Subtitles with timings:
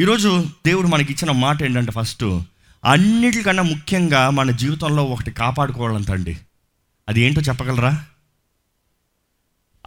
[0.00, 2.24] ఈరోజు దేవుడు మనకి ఇచ్చిన మాట ఏంటంటే ఫస్ట్
[2.84, 6.38] అన్నిటికన్నా ముఖ్యంగా మన జీవితంలో ఒకటి కాపాడుకోవాలంటండి
[7.08, 8.06] అది ఏంటో చెప్పగలరా?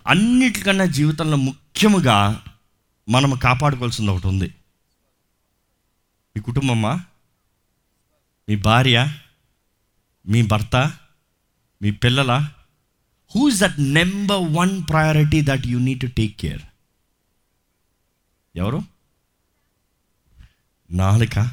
[0.07, 2.44] అన్నిటికన్నా జీవితంలో ముఖ్యముగా
[3.10, 4.54] మనం కాపాడుకోవాల్సింది ఒకటి ఉంది.
[6.36, 7.02] మీ కుటుంబమ్మా
[8.50, 9.14] మీ భార్య?
[10.27, 10.91] మీ భర్త?
[11.82, 12.50] మీ పిల్లల?
[13.36, 16.61] Who's that number one priority that you need to take care
[18.55, 18.93] ఎవరు?
[20.94, 21.50] నాలుక.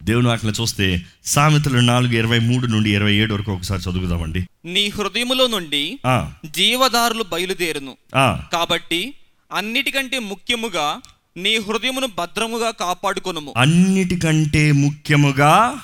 [0.00, 4.48] దేవుని వాటిని చూస్తే సామెతలు నాలుగు ఇరవై మూడు నుండి ఇరవై ఏడు వరకు ఒకసారి చదువుదామండి.
[4.64, 5.98] నీ హృదయములో నుండి
[6.46, 7.96] జీవదారులు బయలుదేరును.
[8.52, 9.14] కాబట్టి
[9.52, 11.00] అన్నిటికంటే ముఖ్యముగా
[11.36, 13.54] నీ హృదయమును భద్రముగా కాపాడుకొనుము.
[13.56, 15.80] అన్నిటికంటే ముఖ్యముగా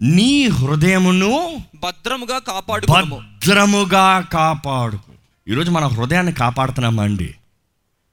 [0.00, 3.16] నీ హృదయమును భద్రముగా కాపాడుకొనుము.
[3.16, 5.12] భద్రముగా కాపాడుకు.
[5.48, 7.34] ఈరోజు మన హృదయాన్ని కాపాడుతున్నామా అండి?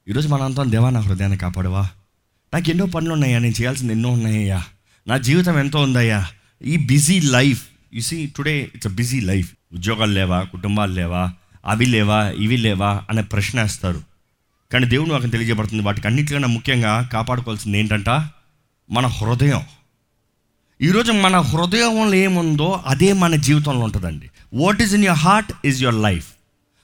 [0.08, 1.88] ఈరోజు మనంతా దేవా నా హృదయాన్ని కాపాడవా?
[2.54, 3.38] నాకు ఎన్నో పనులు ఉన్నాయా?
[3.38, 4.64] నేను చేయాల్సింది ఎన్నో ఉన్నాయ్యా
[5.08, 6.26] నా జీవితం ఎంతో ఉందయ్యా.
[6.64, 7.62] ఈ busy life
[7.94, 9.52] you see today it's a busy life.
[9.72, 10.42] ఉద్యోగాలు లేవా?
[10.42, 11.32] కుటుంబాలు లేవా?
[11.66, 12.28] అవి లేవా?
[12.28, 13.02] ఇవి లేవా?
[13.10, 14.02] అనే ప్రశ్న వేస్తారు.
[14.72, 18.08] కానీ దేవుడు నాకు తెలియజేయబడుతుంది వాటికి అన్నిటికన్నా ముఖ్యంగా కాపాడుకోవాల్సింది ఏంటంట?
[18.90, 19.60] మన హృదయం.
[20.82, 24.30] ఈరోజు మన హృదయంలో ఏముందో అదే మన జీవితంలో ఉంటుందండి.
[24.54, 26.32] What is in your heart is your life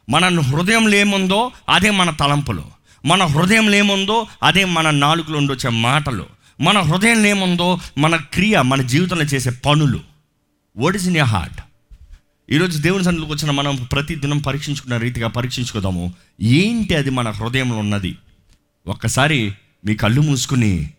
[0.08, 2.64] మన హృదయంలో ఏముందో అదే మన తలంపులో.
[3.04, 6.27] మన హృదయంలో ఏముందో అదే మన నాలుగులో ఉండొచ్చే మాటలు.
[6.60, 10.00] మన హృదయంలో ఏముందో మన క్రియ మన జీవితంలో చేసే పనులు.
[10.77, 11.60] What is in your heart
[12.50, 16.14] ఈరోజు దేవుని సన్నిధికి వచ్చిన మనం ప్రతి దినం పరీక్షించుకున్న రీతిగా పరీక్షించుకుందాము.
[16.42, 18.16] ఏంటి అది మన హృదయంలో ఉన్నది?
[18.86, 19.52] ఒక్కసారి
[19.86, 20.91] మీ కళ్ళు మూసుకుని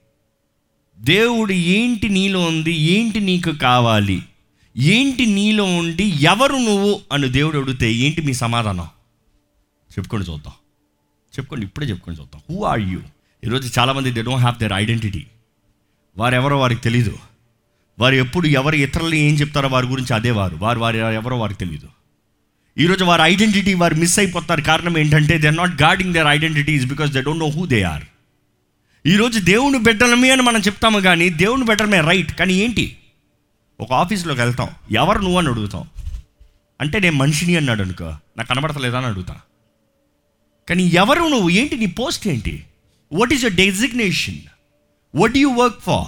[1.00, 2.73] దేవుడు ఏంటి నీలో ఉంది?
[2.73, 4.23] ఏంటి నీకు కావాలి?
[4.77, 7.02] ఏంటి నీలో ఉండి ఎవరు నువ్వు?
[7.11, 8.88] అని దేవుడు అడిగితే ఏంటి మీ సమాధానం?
[9.92, 10.53] చెప్పుకొని చూద్దాం.
[11.40, 12.42] చెప్పుకోండి ఇప్పుడే చెప్పుకొని చూద్దాం.
[12.50, 13.00] హూ ఆర్ యూ
[13.45, 15.26] ఈరోజు చాలామంది they don't have their identity
[16.18, 17.18] వారు ఎవరో వారికి తెలీదు.
[18.00, 20.56] వారు ఎప్పుడు ఎవరు ఇతరులు ఏం చెప్తారో వారి గురించి అదే వారు.
[20.56, 21.88] వారు వారు ఎవరో వారికి తెలియదు
[22.78, 24.61] ఈరోజు వారి ఐడెంటిటీ వారు మిస్ అయిపోతారు.
[24.61, 28.04] కారణం ఏంటంటే they are not guarding their identities because they don't know who they are
[29.06, 32.98] ఈరోజు దేవుని బిడ్డలమే అని మనం చెప్తాము కానీ దేవుని బిడ్డలమే రైట్ కానీ ఏంటి?
[33.80, 34.70] ఒక ఆఫీస్లోకి వెళ్తాం.
[34.92, 35.88] ఎవరు నువ్వు అని అడుగుతాం.
[36.82, 38.14] అంటే నేను మనిషిని అన్నాడు అనుకో.
[38.38, 39.36] నాకు కనబడతలేదా అని అడుగుతా.
[40.70, 41.50] కానీ ఎవరు నువ్వు?
[41.50, 42.64] ఏంటి నీ పోస్ట్ ఏంటి?
[43.12, 44.38] What is your designation
[45.16, 46.08] what you work for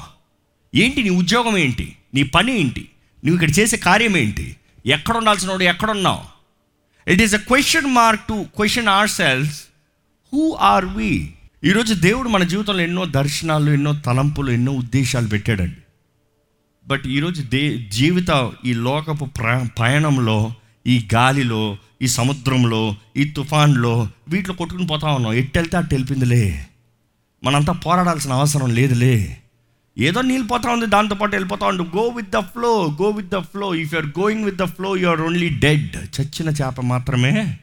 [0.76, 1.96] ఏంటి నీ ఉద్యోగం ఏంటి?
[2.14, 2.88] నీ పని ఏంటి?
[3.26, 4.56] నువ్వు ఇక్కడ చేసే కార్యం ఏంటి?
[4.86, 6.22] ఎక్కడ ఉండాల్సిన వాడు ఎక్కడున్నావు
[7.12, 9.64] it is a question mark to question ourselves
[10.34, 11.34] who are we
[11.64, 15.76] ఈరోజు దేవుడు మన జీవితంలో ఎన్నో దర్శనాలు ఎన్నో తలంపులు ఎన్నో ఉద్దేశాలు పెట్టాడండి.
[16.88, 20.54] బట్ ఈరోజు దే జీవిత ఈ లోకపు ప్ర పయనంలో
[20.88, 25.34] ఈ గాలిలో ఈ సముద్రంలో ఈ తుఫాన్లో వీటిలో కొట్టుకుని పోతా ఉన్నాం.
[25.34, 26.67] ఎట్టు వెళ్తే అట్టు వెళ్ళిపోయిందిలే.
[27.44, 29.38] మనంతా పోరాడాల్సిన అవసరం లేదులే.
[29.97, 31.84] ఏదో నీళ్ళు పోతా ఉంది దాంతోపాటు వెళ్ళిపోతా ఉండు.
[31.84, 35.22] Go with the flow go with the flow if you're going with the flow you're
[35.22, 37.57] only dead చచ్చిన చేప మాత్రమే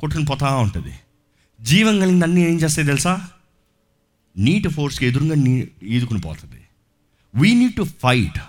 [0.00, 0.92] కొట్టుకుని పోతా ఉంటుంది.
[1.60, 3.28] జీవం కలిగింది అన్నీ ఏం చేస్తాయి తెలుసా?
[4.38, 6.62] నీటి ఫోర్స్కి ఎదురుగా నీ ఈదుకుని పోతుంది.
[7.34, 8.40] We need to fight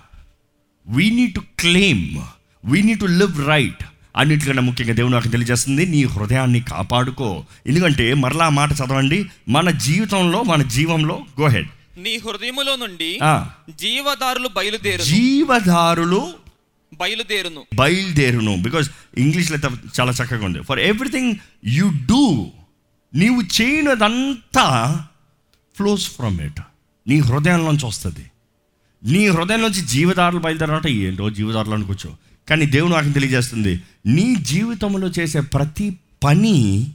[0.88, 2.18] we need to claim
[2.66, 3.84] we need to live right
[4.18, 7.46] అన్నిటికన్నా ముఖ్యంగా దేవుడు నాకు తెలియజేస్తుంది నీ హృదయాన్ని కాపాడుకో.
[7.68, 11.68] ఎందుకంటే మరలా మాట చదవండి మన జీవితంలో మన జీవంలో గో హెడ్
[11.98, 13.20] నీ హృదయములో నుండి.
[13.70, 15.04] జీవదారులు బయలుదేరును.
[15.04, 16.34] జీవదారులు
[16.94, 17.64] బయలుదేరును.
[17.76, 18.56] బయలుదేరును.
[18.56, 20.62] బికాజ్ ఇంగ్లీష్లో అయితే చాలా చక్కగా ఉంది.
[20.62, 21.36] ఫర్ ఎవ్రీథింగ్
[21.66, 22.48] యు డూ
[23.16, 25.00] నీవు చేయనదంతా
[25.78, 26.60] ఫ్లోస్ ఫ్రమ్ ఇట్
[27.08, 28.32] నీ హృదయంలోంచి వస్తుంది.
[29.04, 32.27] నీ హృదయంలోంచి జీవదారులు బయలుదేరాలంటే ఏంటో జీవదారులు అనుకోవచ్చు.
[32.50, 36.88] కానీ దేవుని వాక్యం తెలియజేస్తుంది నీ జీవితంలో చేసే ప్రతి పని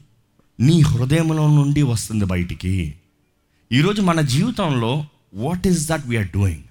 [0.60, 2.94] నీ హృదయంలో నుండి వస్తుంది బయటికి.
[3.72, 6.62] ఈరోజు మన జీవితంలో what is that we're doing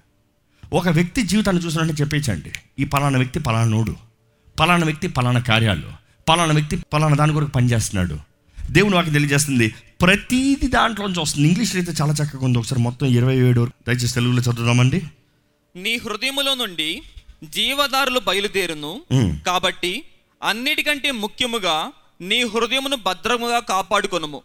[0.72, 3.94] ఒక వ్యక్తి జీవితాన్ని చూసినట్టు చెప్పేచ్చండి ఈ పలానా వ్యక్తి పలానా
[4.60, 8.18] పలానా వ్యక్తి పలానా కార్యాలు పలానా వ్యక్తి పలానా దాని కొరకు పనిచేస్తున్నాడు.
[8.70, 11.48] దేవుని వాకి తెలియజేస్తుంది ప్రతీది దాంట్లోంచి వస్తుంది.
[11.48, 12.58] ఇంగ్లీష్లో అయితే చాలా చక్కగా ఉంది.
[12.58, 15.02] ఒకసారి మొత్తం ఇరవై ఏడు దయచేసి తెలుగులో చదువుదామండి.
[15.76, 17.02] నీ హృదయములో నుండి
[17.42, 19.02] జీవదారులు బయలుదేరును.
[19.46, 20.04] కాబట్టి
[20.42, 24.42] అన్నిటికంటే ముఖ్యముగా నీ హృదయమును భద్రముగా కాపాడుకొనుము.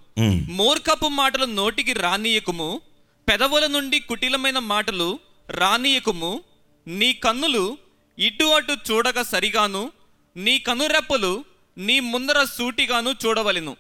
[0.50, 2.82] మూర్ఖపు మాటలు నోటికి రానియకుము.
[3.30, 6.44] పెదవుల నుండి కుటిలమైన మాటలు రానియకుము.
[6.88, 7.78] నీ కన్నులు
[8.20, 9.92] ఇటు అటు చూడక సరిగాను.
[10.38, 11.44] నీ కనురెప్పలు
[11.78, 13.78] నీ ముందర సూటిగాను చూడవలెను.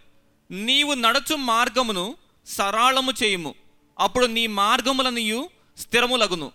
[0.51, 2.15] నీవు నడచు మార్గమును
[2.47, 3.55] సరళము చేయుము.
[3.99, 6.51] అప్పుడు నీ మార్గములనియు స్థిరములగును.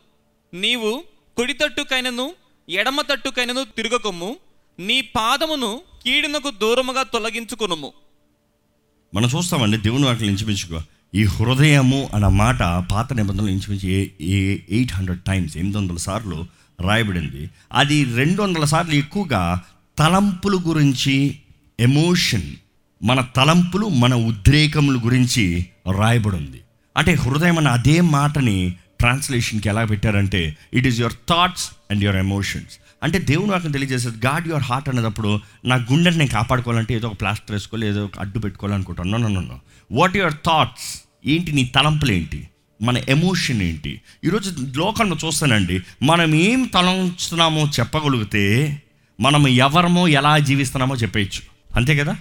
[0.54, 1.04] నీవు
[1.36, 2.34] కుడి తట్టుకైనను
[2.68, 4.36] ఎడమ తట్టుకైనను తిరగకము
[4.78, 7.92] నీ పాదమును కీడునకు దూరముగా తొలగించుకునుము.
[9.14, 10.80] మనం చూస్తామండి దేవుని వాటిని ఇంచుమించుకో
[11.14, 12.58] ఈ హృదయము అన్న మాట
[12.92, 14.12] పాత నిబంధనలు ఇంచుమించి
[14.70, 16.46] ఎయిట్ హండ్రెడ్ టైమ్స్ ఎనిమిది వందల సార్లు
[16.80, 17.50] రాయబడింది.
[17.72, 19.60] అది రెండు వందల సార్లు ఎక్కువగా
[19.98, 21.38] తలంపుల గురించి
[21.80, 22.56] ఎమోషన్
[23.02, 25.66] మన తలంపులు మన ఉద్రేకముల గురించి
[25.98, 26.60] రాయబడి ఉంది
[26.96, 32.78] అంటే హృదయం అన్న అదే మాటని ట్రాన్స్లేషన్కి ఎలా పెట్టారంటే it is your thoughts and your emotions
[33.02, 37.52] అంటే దేవుడు నాకు తెలియజేసేది గాడ్ యువర్ హార్ట్ అనేటప్పుడు నా గుండెని నేను కాపాడుకోవాలంటే ఏదో ఒక ప్లాస్టర్
[37.52, 39.60] వేసుకోవాలి ఏదో ఒక అడ్డు పెట్టుకోవాలనుకుంటాను నో
[39.92, 42.48] వాట్ యువర్ థాట్స్ ఏంటి నీ తలంపులు ఏంటి?
[42.82, 44.00] మన ఎమోషన్ ఏంటి?
[44.24, 48.76] ఈరోజు లోకంలో చూస్తానండి మనం ఏం తలంచుతున్నామో చెప్పగలిగితే
[49.20, 51.40] మనం ఎవరమో ఎలా జీవిస్తున్నామో చెప్పేయచ్చు.
[51.76, 52.16] అంతే కదా?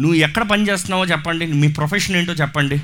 [0.00, 2.80] నువ్వు ఎక్కడ పని చేస్తున్నావో చెప్పండి మీ ప్రొఫెషన్ ఏంటో చెప్పండి.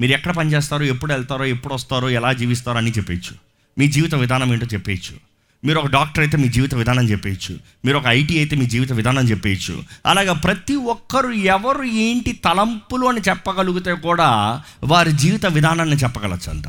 [0.00, 3.36] మీరు ఎక్కడ పనిచేస్తారో ఎప్పుడు వెళ్తారో ఎప్పుడు వస్తారో ఎలా జీవిస్తారో అని చెప్పేయచ్చు.
[3.78, 5.16] మీ జీవిత విధానం ఏంటో చెప్పేయచ్చు.
[5.64, 7.58] మీరు ఒక డాక్టర్ అయితే మీ జీవిత విధానం చెప్పేయచ్చు.
[7.84, 9.84] మీరు ఒక ఐటీ అయితే మీ జీవిత విధానం చెప్పేయచ్చు.
[10.06, 16.64] అలాగా ప్రతి ఒక్కరు ఎవరు ఏంటి తలంపులు అని చెప్పగలిగితే కూడా వారి జీవిత విధానాన్ని చెప్పగలచ్చు అంట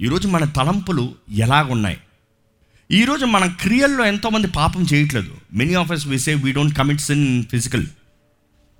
[0.00, 1.98] ఈరోజు మన తలంపులు ఎలాగున్నాయి?
[2.90, 5.36] ఈరోజు మన క్రియల్లో ఎంతోమంది పాపం చేయట్లేదు.
[5.52, 7.86] Many of us we say we don't commits in physical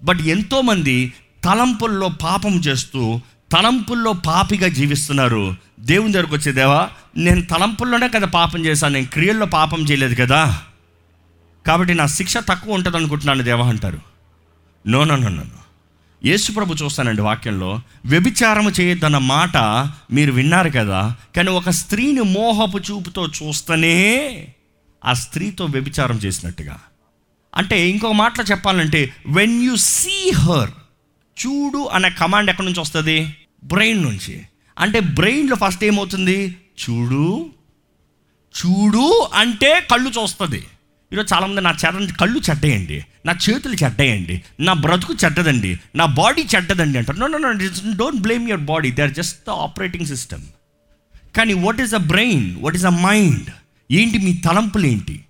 [0.03, 1.13] but ఎంతోమంది
[1.44, 3.20] తలంపుల్లో పాపం చేస్తూ
[3.52, 5.56] తలంపుల్లో పాపిగా జీవిస్తున్నారు.
[5.81, 10.62] దేవుని దగ్గరకు వచ్చే దేవా నేను తలంపుల్లోనే కదా పాపం చేశాను నేను క్రియల్లో పాపం చేయలేదు కదా.
[11.67, 13.99] కాబట్టి నా శిక్ష తక్కువ ఉంటుంది అనుకుంటున్నాను దేవా అంటారు.
[14.87, 15.43] నో నో నో నో
[16.25, 19.56] యేసుప్రభు చూస్తానండి వాక్యంలో వ్యభిచారము చేయొద్దన్న మాట
[20.12, 24.49] మీరు విన్నారు కదా కానీ ఒక స్త్రీని మోహపు చూపుతో చూస్తేనే
[25.05, 26.79] ఆ స్త్రీతో వ్యభిచారం చేసినట్టుగా.
[27.56, 30.70] అంటే ఇంకొక మాటలో చెప్పాలంటే వెన్ యు సీ హర్
[31.41, 33.35] చూడు అనే కమాండ్ ఎక్కడి నుంచి వస్తుంది?
[33.65, 34.43] బ్రెయిన్ నుంచి.
[34.79, 36.57] అంటే బ్రెయిన్లో ఫస్ట్ ఏమవుతుంది?
[36.83, 37.51] చూడు.
[38.55, 40.67] చూడు అంటే కళ్ళు చూస్తుంది.
[41.13, 46.99] ఈరోజు చాలామంది నా చెర కళ్ళు చెడ్డయండి నా చేతులు చెడ్డయండి నా బ్రతుకు చెడ్డదండి నా బాడీ చెడ్డదండి
[46.99, 47.19] అంటారు.
[47.19, 47.53] No no no
[47.97, 50.43] don't blame your body they are just the operating system
[51.37, 53.51] కానీ what is a brain what is a mind
[53.91, 55.25] ఏంటి మీ తలంపులు ఏంటి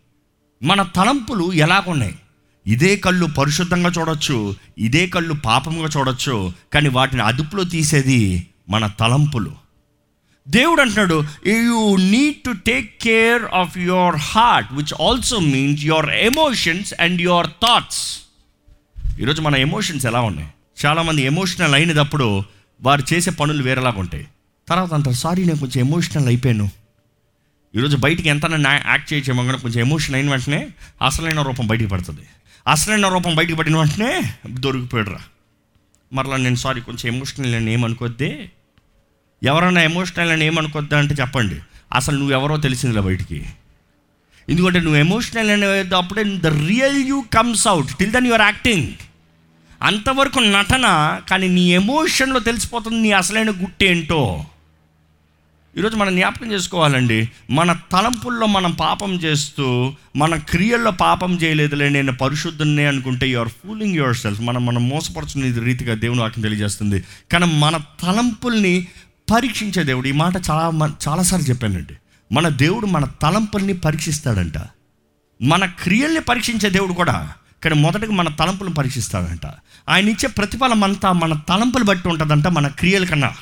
[0.62, 2.14] మన తలంపులు ఎలాగున్నాయి?
[2.66, 9.52] ఇదే కళ్ళు పరిశుద్ధంగా చూడొచ్చు ఇదే కళ్ళు పాపంగా చూడొచ్చు కానీ వాటిని అదుపులో తీసేది మన తలంపులు.
[10.48, 16.94] దేవుడు అంటున్నాడు you need to take care of your heart which also means your emotions
[17.00, 18.18] and your thoughts
[19.20, 20.48] ఈరోజు మన ఎమోషన్స్ ఎలా ఉన్నాయి?
[20.86, 22.42] చాలామంది ఎమోషనల్ అయినప్పుడు
[22.82, 24.26] వారు చేసే పనులు వేరేలాగా ఉంటాయి.
[24.68, 26.70] తర్వాత అంటారు సారీ నేను కొంచెం ఎమోషనల్ అయిపోయాను.
[27.76, 30.68] ఈరోజు బయటికి ఎంత యాక్ట్ చేయచేమో కానీ కొంచెం ఎమోషన్ అయిన వెంటనే
[31.02, 32.20] అసలైన రూపం బయటికి పడుతుంది.
[32.66, 35.18] అసలైన రూపం బయటకు పడిన వెంటనే దొరికిపోయాడురా.
[36.12, 38.50] మరలా నేను సారీ కొంచెం ఎమోషనల్ అని ఏమనుకోద్ది?
[39.42, 41.60] ఎవరైనా ఎమోషనల్ అని ఏమనుకోద్దా అంటే చెప్పండి.
[41.92, 43.46] అసలు నువ్వెవరో తెలిసిందిలే బయటికి.
[44.48, 48.88] ఎందుకంటే నువ్వు ఎమోషనల్ అనేది అప్పుడే the real you comes out till then your acting
[49.82, 54.46] అంతవరకు నటన కానీ నీ ఎమోషన్లో తెలిసిపోతుంది నీ అసలైన గుట్టేంటో.
[55.78, 62.86] ఈరోజు మనం జ్ఞాపకం చేసుకోవాలండి మన తలంపుల్లో మనం పాపం చేస్తూ మన క్రియల్లో పాపం చేయలేదులే నేను పరిశుద్ధున్నే
[62.86, 67.04] అనుకుంటే you are fooling yourself మనం మనం మోసపరుచుకునే రీతిగా దేవుని వాక్యం తెలియజేస్తుంది.
[67.32, 68.86] కానీ మన తలంపుల్ని
[69.30, 71.94] పరీక్షించే దేవుడు ఈ మాట చాలా చాలాసార్లు చెప్పానండి.
[72.32, 74.58] మన దేవుడు మన తలంపుల్ని పరీక్షిస్తాడంట.
[75.42, 77.32] మన క్రియల్ని పరీక్షించే దేవుడు కూడా
[77.64, 79.46] కానీ మొదటగా మన తలంపులను పరీక్షిస్తాడంట.
[79.88, 83.34] ఆయన ఇచ్చే ప్రతిఫలం అంతా మన తలంపులు బట్టి ఉంటుందంట మన క్రియల కన్నా.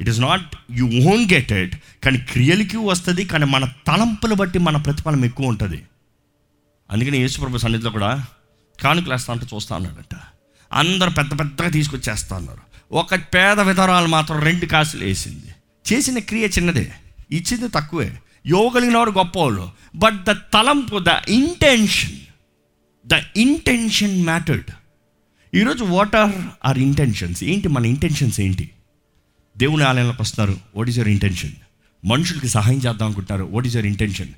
[0.00, 4.76] It is not you own get it కానీ క్రియలకి వస్తుంది కానీ మన తలంపులు బట్టి మన
[4.76, 5.82] ప్రతిఫలం ఎక్కువ ఉంటుంది.
[6.90, 8.26] అందుకని యేసుప్రభు సన్నిధిలో కూడా
[8.82, 10.16] కానుకలు వేస్తా అంటే చూస్తా ఉన్నాడంట
[10.72, 15.50] అందరు పెద్ద పెద్దగా తీసుకొచ్చేస్తా ఉన్నారు ఒక పేద విధరాలు మాత్రం రెండు కాసులు వేసింది.
[15.86, 16.92] చేసిన క్రియ చిన్నదే
[17.30, 18.18] ఇచ్చింది తక్కువే.
[18.46, 22.18] యోగలిగిన వాడు గొప్పవాళ్ళు బట్ ద తలంపు the intention
[23.06, 24.70] the intention mattered
[25.54, 26.32] ఈరోజు వాట్ ఆర్
[26.64, 28.70] ఆర్ ఇంటెన్షన్స్ ఏంటి మన ఇంటెన్షన్స్ ఏంటి?
[29.60, 30.58] దేవుని ఆలయంలోకి వస్తున్నారు.
[30.76, 31.50] వాట్ ఈస్ యువర్ ఇంటెన్షన్
[32.04, 33.50] మనుషులకి సహాయం చేద్దాం అనుకుంటున్నారు.
[33.52, 34.28] వాట్ ఈస్ యువర్ ఇంటెన్షన్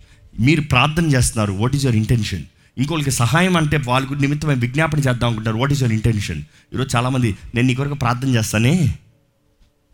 [0.40, 1.52] మీరు ప్రార్థన చేస్తున్నారు.
[1.52, 2.42] వాట్ ఈస్ యువర్ ఇంటెన్షన్
[2.78, 6.42] ఇంకోళ్ళకి సహాయం అంటే వాళ్ళ గురించి విజ్ఞాపన చేద్దాం అనుకుంటారు వాట్ ఈస్ యువర్ ఇంటెన్షన్
[6.74, 8.98] ఈరోజు చాలామంది నేను నీ కొరకు ప్రార్థన చేస్తానే?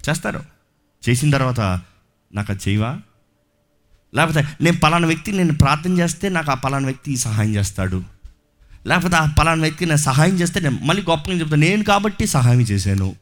[0.08, 0.44] చేస్తారు.
[1.08, 1.61] చేసిన తర్వాత
[2.35, 2.99] నాకు అది చేయవా?
[4.14, 8.02] లేకపోతే నేను పలానా వ్యక్తి నేను ప్రార్థన చేస్తే నాకు ఆ పలానా వ్యక్తి సహాయం చేస్తాడు.
[8.87, 11.61] లేకపోతే ఆ పలానా వ్యక్తి నేను సహాయం చేస్తే నేను మళ్ళీ గొప్పగా చెప్తాను.
[11.61, 13.14] నేను కాబట్టి సహాయం చేశాను.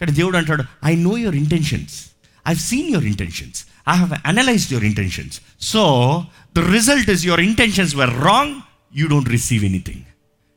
[0.00, 2.04] కానీ దేవుడు అంటాడు I know your intentions
[2.48, 7.96] I seen your intentions I have analysed your intentions so the result is your intentions
[7.96, 8.54] were wrong
[8.96, 10.02] you don't receive anything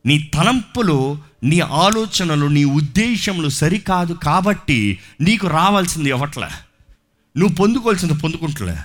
[0.06, 6.48] నీ తలంపులు నీ ఆలోచనలు నీ ఉద్దేశములు సరికాదు కాబట్టి నీకు రావాల్సింది ఇవ్వట్లే
[7.38, 8.78] నువ్వు పొందుకోవాల్సింది పొందుకుంటలే.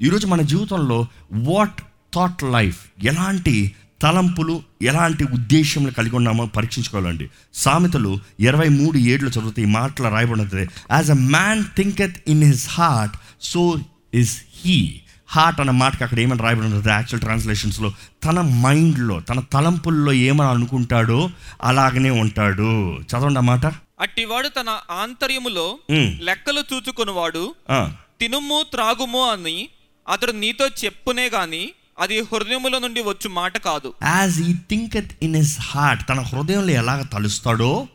[0.00, 1.82] ఈరోజు మన జీవితంలో వాట్
[2.14, 7.26] థాట్ లైఫ్ ఎలాంటి తలంపులు ఎలాంటి ఉద్దేశంలో కలిగి ఉన్నామో పరీక్షించుకోవాలండి.
[7.54, 13.16] సామెతలు ఇరవై మూడు ఏడులో చదివితే ఈ మాటలు రాయబడినది as a man thinketh in his heart
[13.42, 13.62] so
[14.14, 14.76] is he
[15.28, 17.88] heart అన్న మాటకి అక్కడ ఏమని రాయబడి ఉంటుంది యాక్చువల్ ట్రాన్స్లేషన్స్లో
[18.24, 21.18] తన మైండ్లో తన తలంపుల్లో ఏమని అనుకుంటాడో
[21.62, 22.70] అలాగనే ఉంటాడు.
[23.10, 23.64] చదవండి ఆ మాట.
[24.00, 25.66] అట్టివాడు తన ఆంతర్యములో
[26.20, 27.78] లెక్కలు చూచుకునివాడు ఆ,
[28.20, 29.56] తినుము త్రాగుము అని
[30.06, 31.62] అతడు నీతో చెప్పునే గాని
[32.02, 33.94] అది హృదయముల నుండి వచ్చు మాట కాదు.
[34.02, 37.88] యాజ్ ఈ థింక్ ఇన్ హిస్ హార్ట్ తన హృదయంలో ఎలాగ తలుస్తాడో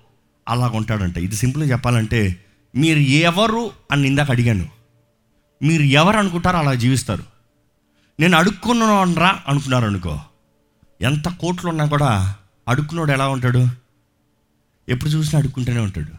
[0.48, 1.18] అలాగ ఉంటాడంట.
[1.18, 2.46] ఇది సింపుల్గా చెప్పాలంటే
[2.76, 4.70] మీరు ఎవరు అని ఇందాక అడిగాను.
[5.64, 7.24] మీరు ఎవరు అనుకుంటారో అలా జీవిస్తారు.
[8.20, 10.20] నేను అడుక్కున్నానరా అనుకున్నారు అనుకో.
[11.02, 12.36] ఎంత కోట్లు ఉన్నా కూడా
[12.68, 13.68] అడుక్కున్నాడు ఎలా ఉంటాడు?
[14.90, 16.12] ఎప్పుడు చూసినా అడుక్కుంటూనే ఉంటాడు.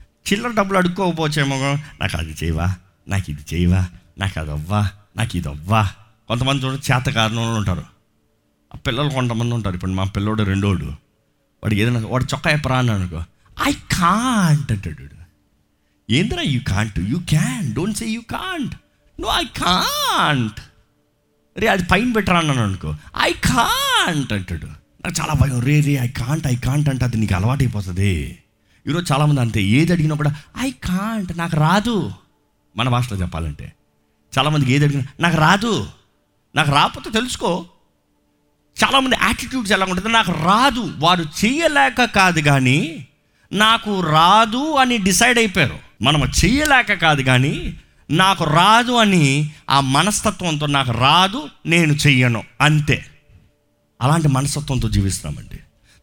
[0.00, 1.56] చిల్లర డబ్బులు అడుక్కోకపోవచ్చేమో
[2.00, 2.74] నాకు అది చేయవా?
[3.08, 3.86] నాకు ఇది చేయవా?
[4.18, 4.90] నాకు అది అవ్వా?
[5.16, 5.88] నాకు ఇది అవ్వా?
[6.30, 7.84] కొంతమంది చూడ చేత కారణంలో ఉంటారు.
[8.74, 9.74] ఆ పిల్లలు కొంతమంది ఉంటారు.
[9.74, 10.84] ఇప్పుడు మా పిల్లోడు రెండోడు.
[11.62, 13.24] వాడికి ఏదైనా వాడు చొక్కా ఎప్పరా అని అనుకో
[13.68, 15.20] ఐ కాంట్ అంటాడు
[16.12, 18.74] ఏందిరా you can't you can don't say you can't
[19.20, 20.60] no I can't
[21.58, 22.96] రే అది పైన పెట్టరా అన్నాను అనుకో.
[23.20, 24.66] ఐ కాంట్ అంటాడు.
[24.66, 25.60] నాకు చాలా భయం.
[25.60, 28.38] రే రే ఐ కాంట్ ఐ కాంట్ అంటే అది నీకు అలవాటు అయిపోతుంది.
[28.86, 29.62] ఈరోజు చాలామంది అంతే.
[29.62, 32.12] ఏది అడిగినా కూడా ఐ కాంట్ నాకు రాదు.
[32.76, 33.72] మన భాషలో చెప్పాలంటే.
[34.38, 35.86] చాలామందికి ఏది అడిగినా నాకు రాదు.
[36.54, 37.66] నాకు రాకపోతే తెలుసుకో.
[38.84, 40.08] చాలామంది యాటిట్యూడ్స్ ఎలా ఉంటుంది?
[40.08, 43.06] నాకు రాదు వారు చేయలేక కాదు కానీ
[43.52, 45.78] నాకు రాదు అని డిసైడ్ అయిపోయారు.
[46.02, 47.80] మనం చేయలేక కాదు కానీ
[48.10, 52.42] నాకు రాదు అని ఆ మనస్తత్వంతో నాకు రాదు నేను చెయ్యను.
[52.60, 53.06] అంతే.
[54.02, 55.58] అలాంటి మనస్తత్వంతో జీవిస్తున్నామండి.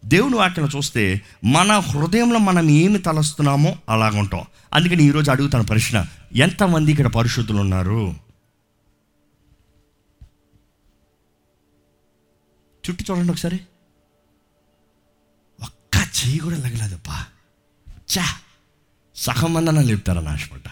[0.06, 4.42] దేవుని వాక్యం చూస్తే మన హృదయంలో మనం ఏమి తలస్తున్నామో అలాగుంటాం.
[4.74, 8.27] అందుకని ఈరోజు అడుగుతాను ప్రశ్న ఎంతమంది ఇక్కడ పరిశుద్ధులు ఉన్నారు?
[12.90, 13.60] చుట్టూ చూడండి ఒకసారి.
[15.64, 17.26] ఒక్క చెయ్యి కూడా లగలేదప్పా
[18.18, 18.26] చా
[19.16, 20.72] సగం మందన లేపుతారని ఆశపడ్డా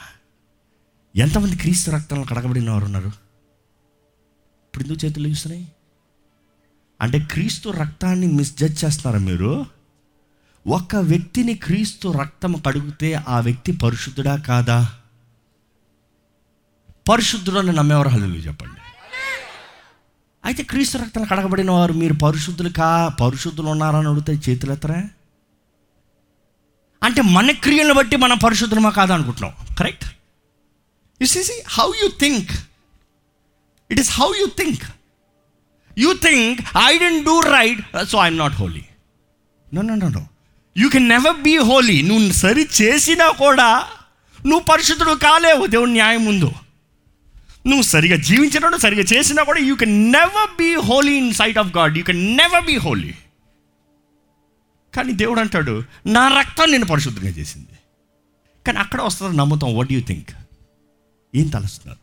[1.16, 3.08] ఎంతమంది క్రీస్తు రక్తంలో కడగబడిన వారు ఉన్నారు?
[4.66, 5.68] ఇప్పుడు ఎందుకు చేతులు చూస్తున్నాయి
[7.02, 9.66] అంటే క్రీస్తు రక్తాన్ని మిస్జడ్జ్ చేస్తున్నారా మీరు?
[10.68, 14.78] ఒక వ్యక్తిని క్రీస్తు రక్తం కడుగుతే ఆ వ్యక్తి పరిశుద్ధుడా కాదా?
[17.10, 18.82] పరిశుద్ధుడని నమ్మేవారు హల్లు చెప్పండి.
[20.46, 25.04] అయితే క్రీస్తు రక్తాలు కడగబడిన వారు మీరు పరిశుద్ధులు కా పరిశుద్ధులు ఉన్నారని అడిగితే చేతులు ఎత్తరా?
[27.04, 29.54] అంటే మన క్రియలను బట్టి మనం పరిశుద్ధులమా కాదా అనుకుంటున్నాం.
[29.80, 30.06] Correct
[31.22, 32.52] you is how you think
[33.92, 34.84] it is how you think
[36.00, 38.86] you think I don't do right so I'm not holy
[39.74, 40.24] no no no no
[40.78, 43.88] you can never be holy నువ్వు సరి చేసినా కూడా
[44.46, 45.66] నువ్వు పరిశుద్ధుడు కాలేవు.
[45.66, 46.52] దేవుడు న్యాయం ముందు
[47.68, 51.98] నువ్వు సరిగా జీవించినప్పుడు సరిగా చేసినా కూడా you can never be holy in sight of God
[51.98, 53.14] you can never be holy
[54.94, 57.76] కానీ దేవుడు అంటాడు నా రక్తం నేను పరిశుద్ధంగా చేసింది.
[58.68, 59.76] కానీ అక్కడ వస్తుంది నమ్ముతాం.
[59.76, 60.32] వాట్ యూ థింక్
[61.36, 62.00] ఏం తలుస్తున్నారు?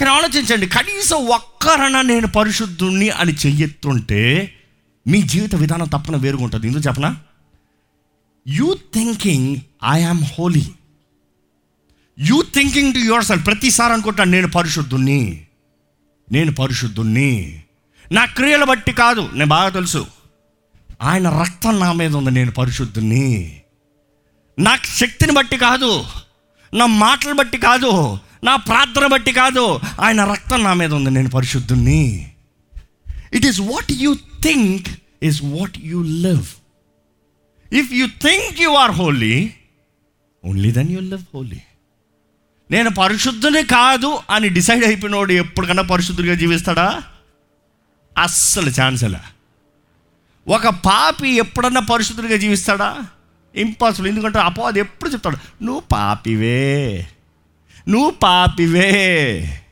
[0.00, 4.54] కానీ ఆలోచించండి కనీసం ఒక్కరన నేను పరిశుద్ధుణ్ణి అని చెయ్యెత్తుంటే
[5.06, 6.66] మీ జీవిత విధానం తప్పన వేరుగా ఉంటుంది.
[6.66, 7.16] ఎందుకు చెప్పనా?
[8.46, 9.56] You thinking
[9.94, 10.66] I am holy
[12.20, 15.46] you thinking to yourself ప్రతిసారి అనుకుంటాను నేను పరిశుద్ధుణ్ణి.
[16.32, 17.62] నేను పరిశుద్ధుణ్ణి.
[18.12, 19.30] నా క్రియలు బట్టి కాదు.
[19.32, 20.06] నేను బాగా తెలుసు.
[21.02, 23.60] ఆయన రక్తం నా మీద ఉంది నేను పరిశుద్ధుణ్ణి.
[24.58, 26.04] నా శక్తిని బట్టి కాదు.
[26.74, 28.18] నా మాటలు బట్టి కాదు.
[28.44, 29.80] నా ప్రార్థన బట్టి కాదు.
[30.00, 32.32] ఆయన రక్తం నా మీద ఉంది నేను పరిశుద్ధుణ్ణి.
[33.34, 34.88] It is what you think
[35.22, 36.46] is what you live
[37.74, 39.54] if you think you are holy
[40.44, 41.60] only then you live holy
[42.70, 47.02] నేను పరిశుద్ధుని కాదు అని డిసైడ్ అయిపోయినోడు ఎప్పటికన్నా పరిశుద్ధుడిగా జీవిస్తాడా?
[48.18, 49.20] అస్సలు ఛాన్సలే
[50.48, 52.96] ఒక పాపి ఎప్పుడన్నా పరిశుద్ధుడిగా జీవిస్తాడా?
[53.54, 54.10] ఇంపాసిబుల్.
[54.10, 57.08] ఎందుకంటే అపవాది ఎప్పుడు చెప్తాడు నువ్వు పాపివే.
[57.88, 59.62] నువ్వు పాపివే.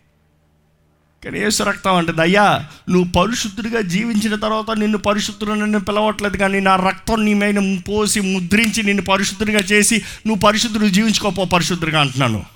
[1.24, 6.76] కానీ ఏసు రక్తం అంటుంది అయ్యా నువ్వు పరిశుద్ధుడిగా జీవించిన తర్వాత నిన్ను పరిశుద్ధుడు నన్ను పిలవట్లేదు కానీ నా
[6.76, 12.55] రక్తం నీ మీద పోసి ముద్రించి నిన్ను పరిశుద్ధుడిగా చేసి నువ్వు పరిశుద్ధుడు జీవించుకోపో పరిశుద్ధుడిగా అంటున్నాను.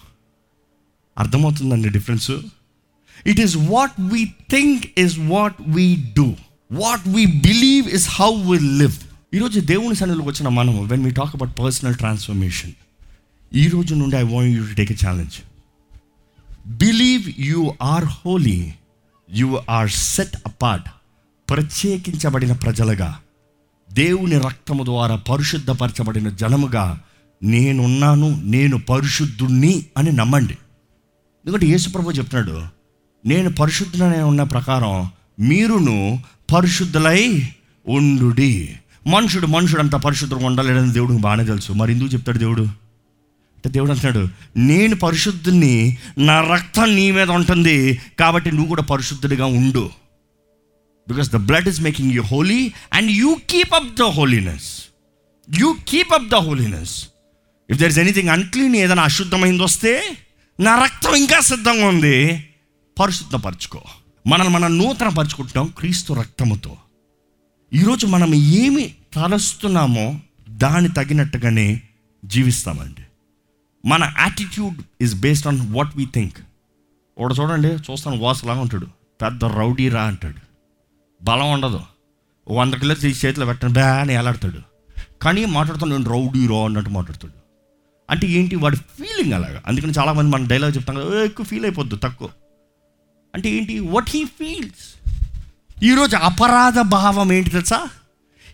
[1.21, 2.31] అర్థమవుతుందండి difference
[3.27, 5.87] it is what we think is what we
[6.17, 6.27] do
[6.73, 8.97] what we believe is how we live
[9.35, 12.73] ఈరోజు దేవుని సన్నిధిలోకి వచ్చిన మనం when we talk about personal transformation
[13.53, 15.37] ఈ రోజు నుండి I want you to take a challenge
[16.81, 18.61] believe you are holy
[19.29, 20.89] you are set apart
[21.49, 23.11] ప్రత్యేకించబడిన ప్రజలుగా
[23.91, 26.85] దేవుని రక్తము ద్వారా పరిశుద్ధపరచబడిన జనముగా
[27.43, 30.57] నేనున్నాను నేను పరిశుద్ధుణ్ణి అని నమ్మండి.
[31.47, 32.63] ఎందుకంటే యేసుప్రభు చెప్తున్నాడు
[33.29, 36.23] నేను పరిశుద్ధులనే ఉన్న ప్రకారం మీరును
[36.55, 37.49] పరిశుద్ధులై
[37.87, 38.77] ఉండుడి.
[39.07, 41.73] మనుషుడు మనుషుడు అంత పరిశుద్ధంగా ఉండలేడని దేవుడికి బాగానే తెలుసు.
[41.73, 42.63] మరి ఎందుకు చెప్తాడు దేవుడు?
[42.63, 49.91] అంటే దేవుడు అంటున్నాడు నేను పరిశుద్ధుని నా రక్తం నీ మీద ఉంటుంది కాబట్టి నువ్వు కూడా పరిశుద్ధుడిగా ఉండు.
[51.09, 54.85] Because the blood is making you holy and you keep up the holiness
[55.59, 57.09] you keep up the holiness
[57.71, 60.17] if there is anything unclean ఏదైనా అశుద్ధమైంది వస్తే
[60.61, 62.49] నా రక్తం ఇంకా సిద్ధంగా ఉంది.
[63.01, 63.83] పరిశుద్ధపరచుకో.
[64.27, 66.77] మనల్ని మనం నూతన పరుచుకుంటాం క్రీస్తు రక్తముతో.
[67.73, 71.83] ఈరోజు మనం ఏమి తలస్తున్నామో దాని తగినట్టుగానే
[72.25, 73.03] జీవిస్తామండి.
[73.89, 76.37] మన attitude is based on what we think
[77.19, 78.87] ఒకడు చూడండి చూస్తాను వాసులాగా ఉంటాడు.
[79.23, 80.41] పెద్ద రౌడీ రా అంటాడు.
[81.25, 81.81] బలం ఉండదు.
[82.51, 84.59] వంద కిలో తీసి చేతిలో పెట్టండి బ్యా అని ఎలాడతాడు
[85.23, 87.40] కానీ మాట్లాడుతాను నేను రౌడీ రా అన్నట్టు మాట్లాడతాడు.
[88.11, 89.63] అంటే ఏంటి వాడి ఫీలింగ్ అలాగా?
[89.67, 92.29] అందుకని చాలామంది మన డైలాగ్ చెప్తాం కదా ఎక్కువ ఫీల్ అయిపోద్దు తక్కువ.
[93.35, 93.79] అంటే ఏంటి?
[93.79, 94.87] వాట్ హీ ఫీల్స్
[95.85, 97.89] ఈరోజు అపరాధ భావం ఏంటి తెలుసా?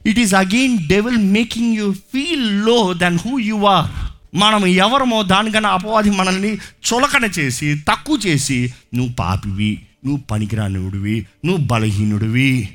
[0.07, 3.91] It is again devil making you feel low then who you are
[4.35, 12.69] మనం ఎవరమో దానికన్నా అపవాది మనల్ని చులకన చేసి తక్కువ చేసి నువ్వు పాపివి నువ్వు పనికిరానివుడివి నువ్వు బలహీనుడివి.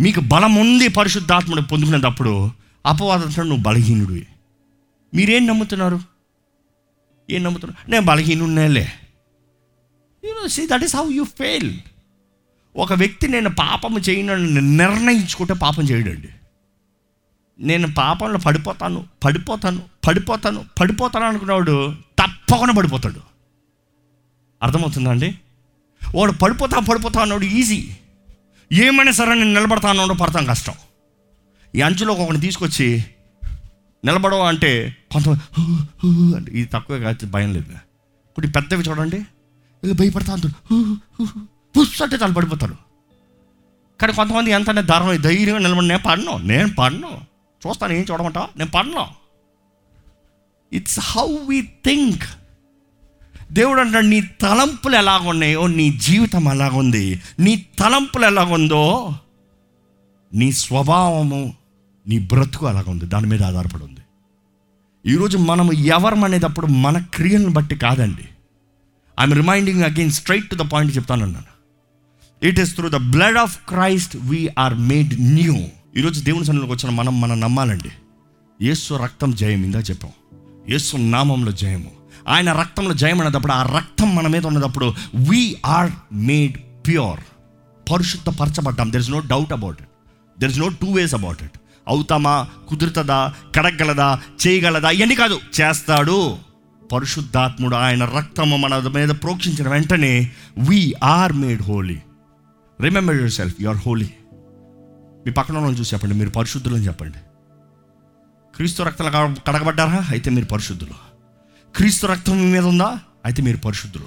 [0.00, 2.50] మీకు బలం ఉంది పరిశుద్ధాత్మను పొందుకునేటప్పుడు
[2.86, 4.26] అపవాదంతో నువ్వు బలహీనుడివి.
[5.14, 6.00] మీరేం నమ్ముతున్నారు?
[7.30, 7.90] ఏం నమ్ముతున్నారు?
[7.90, 8.92] నేను బలహీనున్నేలే
[10.24, 11.78] you know see that is how you fail
[12.76, 16.28] ఒక వ్యక్తి నేను పాపం చేయను నిర్ణయించుకుంటే పాపం చేయడండి.
[17.60, 23.20] నేను పాపంలో పడిపోతాను పడిపోతాను పడిపోతాను పడిపోతాను అనుకున్నవాడు తప్పకుండా పడిపోతాడు.
[24.62, 25.38] అర్థమవుతుందా అండి?
[26.14, 27.88] వాడు పడిపోతా పడిపోతా అన్నాడు ఈజీ
[28.72, 30.74] ఏమైనా సరే నేను నిలబడతా అన్నాడు పడతాం కష్టం.
[31.74, 33.04] ఈ అంచులో ఒకరిని తీసుకొచ్చి
[34.04, 35.40] నిలబడవు అంటే కొంతమంది
[36.36, 37.70] అంటే ఇది తక్కువ కాదు భయం లేదు.
[38.28, 39.16] ఇప్పుడు పెద్దవి చూడండి
[39.82, 41.24] వీళ్ళు భయపడతా అంటారు "హూ, హూ,
[42.02, 42.76] అంటే పడిపోతారు.
[44.00, 47.20] కానీ కొంతమంది ఎంత ధర్మం ధైర్యంగా నిలబడి నేను పడను నేను పడను.
[47.66, 49.06] చూస్తాను ఏం చూడమంటా నేను పడను.
[50.72, 52.24] ఇట్స్ హౌ వీ థింక్
[53.52, 59.14] దేవుడు అంటాడు నీ తలంపులు ఎలాగున్నాయో నీ జీవితం ఎలాగుంది నీ తలంపులు ఎలాగుందో
[60.34, 61.54] నీ స్వభావము
[62.08, 64.00] నీ బ్రతుకు అలాగుంది దాని మీద ఆధారపడి ఉంది.
[65.06, 68.28] ఈరోజు మనము ఎవరం అనేటప్పుడు మన క్రియలను బట్టి కాదండి.
[69.20, 71.58] I'm reminding again straight to the point చెప్తానన్నాను.
[72.46, 75.56] It is through the blood of Christ we're made new
[75.96, 77.90] ఈరోజు దేవుని సన్నిధికి వచ్చిన మనం మనం నమ్మాలండి.
[78.62, 80.12] యేసు రక్తం జయం ఇందా చెప్పాం.
[80.68, 81.90] యేసు నామంలో జయము.
[82.28, 87.20] ఆయన రక్తంలో జయం అనేటప్పుడు ఆ రక్తం మన మీద ఉన్నప్పుడు we are made pure
[87.92, 88.92] పరిశుద్ధపరచబడ్డాం.
[88.92, 89.88] There is no doubt about it
[90.40, 94.90] there is no two ways about it అవుతామా కుదురుతుందా కడగలదా చేయగలదా?
[94.90, 95.40] ఇవన్నీ కాదు.
[95.60, 96.36] చేస్తాడు.
[96.92, 101.98] పరిశుద్ధాత్ముడు ఆయన రక్తము మన మీద ప్రోక్షించిన వెంటనే we are made holy
[102.82, 104.10] remember yourself you are holy
[105.26, 107.18] మీ పక్కన వాళ్ళని చూసి చెప్పండి మీరు పరిశుద్ధులని చెప్పండి.
[108.56, 110.04] క్రీస్తు రక్తం కడగబడ్డారా?
[110.10, 110.94] అయితే మీరు పరిశుద్ధులు.
[111.76, 112.98] క్రీస్తు రక్తం మీ మీద ఉందా?
[113.24, 114.04] అయితే మీరు పరిశుద్ధులు.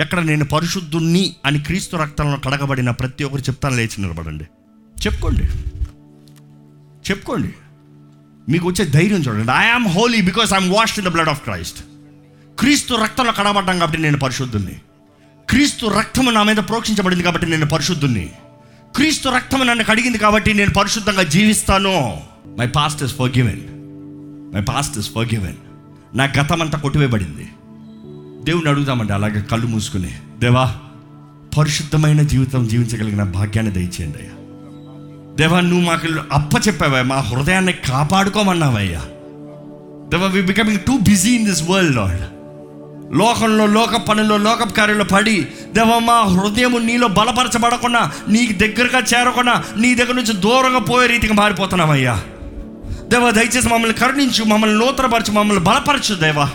[0.00, 4.44] ఎక్కడ నేను పరిశుద్ధుణ్ణి అని క్రీస్తు రక్తంలో కడగబడిన ప్రతి ఒక్కరు చెప్తాను లేచి నిలబడండి.
[5.06, 5.42] చెప్పుకోండి.
[7.10, 7.52] చెప్పుకోండి.
[8.48, 9.52] మీకు వచ్చే ధైర్యం చూడండి.
[9.52, 11.80] Am holy because I'm washed in the blood of Christ
[12.58, 14.76] క్రీస్తు రక్తంలో కడబడ్డాం కాబట్టి నేను పరిశుద్ధుని
[15.48, 18.30] క్రీస్తు రక్తము నా మీద ప్రోక్షించబడింది కాబట్టి నేను పరిశుద్ధుని
[18.96, 22.20] క్రీస్తు రక్తము నన్ను కడిగింది కాబట్టి నేను పరిశుద్ధంగా జీవిస్తాను.
[22.58, 23.60] My past is forgiven
[24.54, 25.56] my past is forgiven
[26.14, 27.48] నా గతం అంతా కొట్టివేయబడింది.
[28.44, 30.12] దేవుని అడుగుదామండి అలాగే కళ్ళు మూసుకుని.
[30.38, 30.76] దేవా
[31.58, 34.32] పరిశుద్ధమైన జీవితం జీవించగలిగిన భాగ్యాన్ని దయచేయండి అయ్యా.
[35.38, 37.02] దేవా నువ్వు మాకు అప్ప చెప్పావా?
[37.02, 39.02] మా హృదయాన్ని కాపాడుకోమన్నావయ్యా.
[40.08, 42.24] దేవా we becoming too busy in this world Lord
[43.14, 45.36] లోకంలో లోక పనుల్లో లోక కార్యంలో పడి
[45.72, 52.14] దేవా మా హృదయం నీలో బలపరచబడకుండా నీకు దగ్గరగా చేరకుండా నీ దగ్గర నుంచి దూరంగా పోయే రీతికి మారిపోతున్నామయ్యా
[53.08, 56.46] దేవా దయచేసి మమ్మల్ని కరుణించు మమ్మల్ని నూతనపరచు మమ్మల్ని బలపరచు దేవా.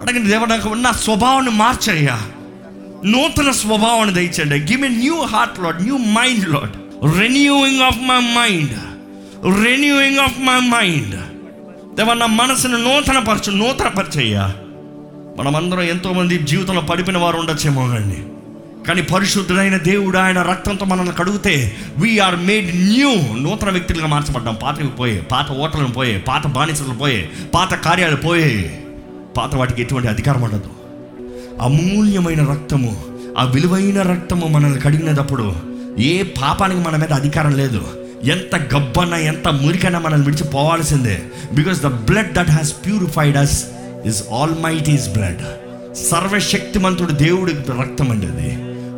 [0.00, 2.16] అడగండి దేవ నాకు ఉన్న స్వభావాన్ని మార్చయ్యా.
[3.04, 8.72] నూతన స్వభావాన్ని దయచండి give a new heart Lord new mind Lord renewing of my mind
[9.64, 11.16] renewing of my mind
[11.96, 14.54] దేవ నా మనసును నూతనపరచు నూతనపరచయ్యా.
[15.38, 18.26] మనమందరం ఎంతోమంది జీవితంలో పడిపోయిన వారు ఉండొచ్చేమో కానీ
[18.88, 24.54] కానీ పరిశుద్ధుడైన దేవుడు ఆయన రక్తంతో మనల్ని కడిగితే వీఆర్ మేడ్ న్యూ నూతన వ్యక్తులుగా మార్చబడ్డాం.
[24.62, 28.84] పాతవి పోయే పాత ఓటలను పోయే పాత బానిసలు పోయే పాత కార్యాలు పోయే.
[29.36, 30.70] పాత వాటికి ఎటువంటి అధికారం ఉండదు.
[31.60, 33.04] అమూల్యమైన రక్తము
[33.38, 37.82] ఆ విలువైన రక్తము మనల్ని కడిగినప్పుడు ఏ పాపానికి మన మీద అధికారం లేదు.
[38.24, 43.64] ఎంత గబ్బన్నా ఎంత మురికైనా మనల్ని విడిచిపోవాల్సిందే because the blood that has purified us
[44.04, 45.38] is all is blood
[45.94, 48.56] సర్వశక్తిమంతుడు దేవుడి రక్తం అండి అది.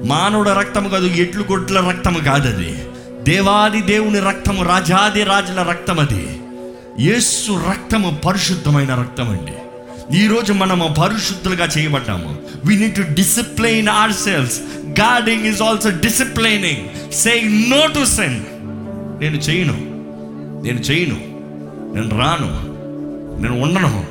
[0.09, 2.76] మానవుడ రక్తము కాదు ఎట్లు గొడ్ల రక్తము కాదు అది
[3.22, 6.40] దేవాది దేవుని రక్తము రాజాది రాజుల రక్తం అది.
[7.00, 9.52] యేసు రక్తము పరిశుద్ధమైన రక్తం అండి.
[10.12, 12.38] ఈరోజు మనము పరిశుద్ధులుగా చేయబడ్డాము.
[12.64, 14.60] We need to discipline ourselves
[15.00, 18.40] guarding is also disciplining saying no to sin
[19.20, 19.72] నేను చేయను.
[20.62, 21.14] నేను చేయను.
[21.94, 22.50] నేను రాను.
[23.42, 24.06] నేను ఉండను.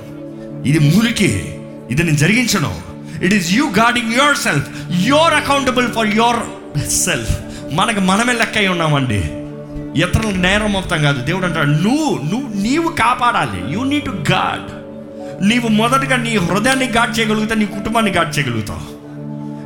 [0.67, 1.58] ఇది మురికి.
[1.91, 2.82] ఇది నేను జరిగించను.
[3.23, 6.15] It is you guarding yourself your accountable for
[6.89, 7.39] yourself
[7.73, 9.19] మనకు మనమే లెక్క అయి ఉన్నామండి.
[10.01, 11.25] ఇతరులకు నేరం మొత్తం కాదు.
[11.25, 13.73] దేవుడు అంటాడు నువ్వు నువ్వు నీవు కాపాడాలి.
[13.73, 14.83] యూ నీడ్ టు గాడ్
[15.43, 19.03] నీవు మొదటగా నీ హృదయాన్ని గాడ్ చేయగలిగితే నీ కుటుంబాన్ని గాడ్ చేయగలుగుతావు.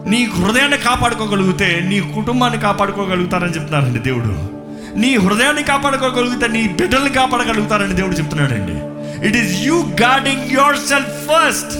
[0.09, 4.57] నీ హృదయాన్ని కాపాడుకోగలిగితే నీ కుటుంబాన్ని కాపాడుకోగలుగుతారని చెప్తున్నారండి దేవుడు.
[4.99, 8.97] నీ హృదయాన్ని కాపాడుకోగలిగితే నీ బిడ్డల్ని కాపాడగలుగుతారని దేవుడు చెప్తున్నాడండి.
[9.27, 11.73] It is you guarding yourself first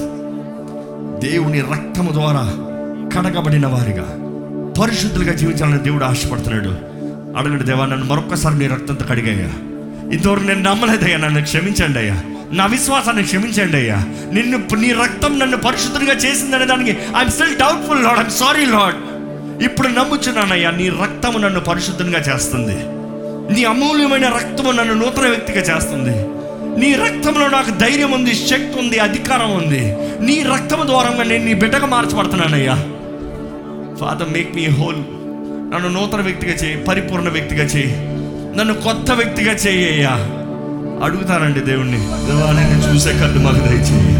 [1.19, 2.53] దేవుని రక్తము ద్వారా
[3.15, 4.03] కడగబడిన వారిగా
[4.81, 6.69] పరిశుద్ధులుగా జీవించాలని దేవుడు ఆశపడుతున్నాడు.
[7.37, 9.49] అడగండి దేవా నన్ను మరొక్కసారి నీ రక్తంతో కడిగయ్యా.
[10.11, 12.21] ఇంతవరకు నేను నమ్మలేదయ్యా నన్ను క్షమించండి అయ్యా.
[12.51, 13.95] నా విశ్వాసాన్ని క్షమించండి అయ్యా.
[14.33, 18.95] నిన్ను నీ రక్తం నన్ను పరిశుద్ధంగా చేసిందనే దానికి I'm still doubtful Lord I'm sorry Lord
[19.63, 22.75] ఇప్పుడు నమ్ముచున్నానయ్యా నీ రక్తము నన్ను పరిశుద్ధంగా చేస్తుంది.
[23.53, 26.37] నీ అమూల్యమైన రక్తము నన్ను నూతన వ్యక్తిగా చేస్తుంది.
[26.79, 29.95] నీ రక్తంలో నాకు ధైర్యం ఉంది శక్తి ఉంది అధికారం ఉంది.
[30.23, 32.75] నీ రక్తము ద్వారంగా నేను నీ బిడ్డగా మార్చబడుతున్నానయ్యా.
[33.99, 34.97] ఫాదర్ మేక్ మీ హోల్
[35.73, 37.95] నన్ను నూతన వ్యక్తిగా చేయి పరిపూర్ణ వ్యక్తిగా చేయి.
[38.57, 40.36] నన్ను కొత్త వ్యక్తిగా చేయ్యా
[41.03, 41.97] అడుగుతానండి దేవుణ్ణి.
[41.97, 44.17] దేవా నిన్ను చూసే కళ్ళు మాకు దయచేయ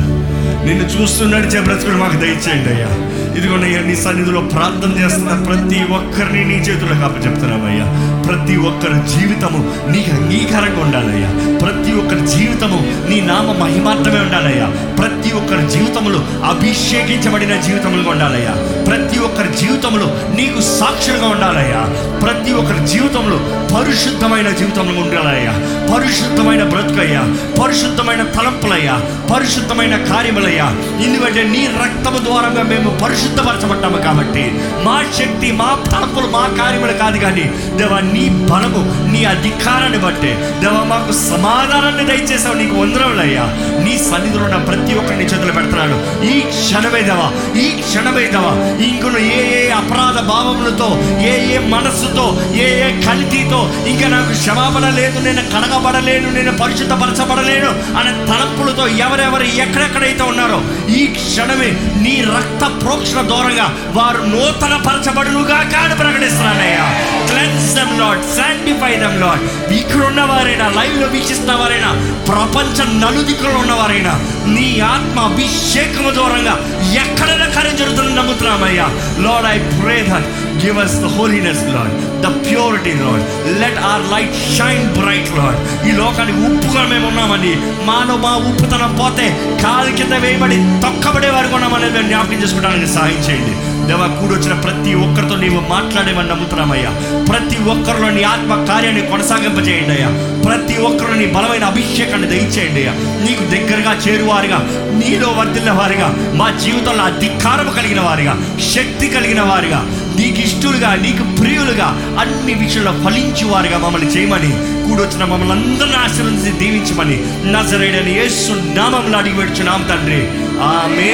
[0.66, 1.60] నిన్ను చూస్తున్నాడు నడిచే
[1.98, 2.90] మాకు దయచేయండి అయ్యా.
[3.38, 7.86] ఇదిగోనయ్యా నీ సన్నిధిలో ప్రార్థన చేస్తున్న ప్రతి ఒక్కరిని నీ చేతులకు అప్పచెప్తున్నామయ్యా
[8.28, 9.60] ప్రతి ఒక్కరి జీవితము
[9.92, 11.30] నీకు అంగీకారంగా ఉండాలయ్యా.
[11.60, 14.68] ప్రతి ఒక్కరి జీవితము నీ నామ మహిమార్థమే ఉండాలయ్యా.
[14.98, 18.84] ప్రతి ఒక్కరి జీవితంలో అభిషేకించబడిన జీవితములుగా ఉండాలయ్యా.
[18.84, 22.12] ప్రతి ఒక్కరి జీవితంలో నీకు సాక్షులుగా ఉండాలయ్యా.
[22.20, 23.40] ప్రతి ఒక్కరి జీవితంలో
[23.78, 25.52] పరిశుద్ధమైన జీవితంలో ఉండాలయ్యా.
[25.96, 27.22] పరిశుద్ధమైన బ్రతుకయ్యా.
[27.64, 29.02] పరిశుద్ధమైన తలంపులయ్యా.
[29.36, 30.66] పరిశుద్ధమైన కార్యములయ్యా.
[31.06, 34.52] ఎందుకంటే నీ రక్తము ద్వారా మేము పరిశుద్ధపరచబడ్డాము కాబట్టి.
[34.84, 40.84] మా శక్తి మా తలంపులు మా కార్యములు కాదు కానీ దేవా నీ బలము నీ అధికారాన్ని బట్టే దేవా
[40.84, 43.44] మాకు సమాధానాన్ని దయచేసావు నీకు వందరములయ్యా
[43.84, 45.98] నీ సన్నిధిలో ఉన్న ప్రతి ఒక్కరిని చేతులు పెడుతున్నాను
[46.30, 47.28] ఈ క్షణమే దేవా
[47.60, 48.52] ఈ క్షణమే దేవా
[48.88, 50.90] ఇంకను ఏ ఏ అపరాధ భావములతో
[51.26, 52.26] ఏ ఏ మనస్సుతో
[52.60, 57.70] ఏ ఏ కల్తీతో ఇంకా నాకు క్షమాపణ లేదు నేను కడగబడలేను నేను పరిశుద్ధపరచబడలేను
[58.00, 60.60] అనే తలంపులతో ఎవరెవరు ఎక్కడెక్కడైతే ఉన్నారో
[60.98, 61.70] ఈ క్షణమే
[62.04, 66.86] నీ రక్త ప్రోక్షణ దూరంగా వారు నూతన పరచబడునుగా కాని ప్రకటిస్తున్నానయ్యా
[67.30, 69.44] cleanse them Lord sanctify them Lord
[69.78, 71.92] ఇక్కడ ఉన్నవారైనా లైవ్లో వీక్షిస్తున్న వారైనా
[72.30, 74.14] ప్రపంచ నలుదిక్కులో ఉన్నవారైనా
[74.54, 76.54] నీ ఆత్మ అభిషేకము దూరంగా
[76.94, 78.88] ఎక్కడైనా కార్యం జరుగుతుందని నమ్ముతున్నామయ్యా.
[79.20, 80.30] Lord I pray that
[80.64, 83.24] give us the holiness Lord the purity Lord
[83.60, 87.54] let our light shine bright Lord ఈ లోకానికి ఉప్పుగా మేము ఉన్నామని
[87.86, 89.28] మాలో మా ఉప్పుతనం పోతే
[89.64, 93.56] కాలు కింద వేయబడి తొక్కబడే వారికి ఉన్నామని మేము జ్ఞాపకం చేసుకోవడానికి సహాయం చేయండి.
[93.88, 96.90] దేవా కూడొచ్చిన ప్రతి ఒక్కరితో నీవు మాట్లాడేమని నమ్ముతున్నామయ్యా.
[97.30, 100.10] ప్రతి ఒక్కరిలో నీ ఆత్మ కార్యాన్ని కొనసాగింపజేయండి అయ్యా.
[100.46, 102.94] ప్రతి ఒక్కరు నీ బలమైన అభిషేకాన్ని దయచేయండి అయ్యా.
[103.26, 104.60] నీకు దగ్గరగా చేరువారుగా
[105.00, 108.36] నీలో వర్దిల్ల వారిగా మా జీవితంలో అధికారం కలిగిన వారిగా
[108.74, 109.82] శక్తి కలిగిన వారిగా
[110.18, 111.88] నీకు ఇష్టలుగా నీకు ప్రియులుగా
[112.20, 114.52] అన్ని విషయంలో ఫలించు మమ్మల్ని చేయమని
[114.88, 117.18] కూడొచ్చిన మమ్మల్ని అందరిని ఆశీర్వదించి దీవించమని
[117.52, 120.22] నజరేడని యేసు నామంలో అడిగి పెడుచున్నాం తండ్రి.
[120.64, 121.12] ఆమె